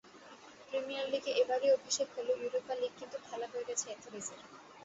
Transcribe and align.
Premier 0.67 1.05
লিগে 1.09 1.31
এবারই 1.41 1.69
অভিষেক 1.71 2.07
হলেও 2.15 2.39
ইউরোপা 2.41 2.73
লিগ 2.75 2.91
কিন্তু 2.99 3.17
খেলা 3.27 3.47
হয়ে 3.47 3.67
গেছে 3.69 3.85
এথেরিজের। 3.89 4.39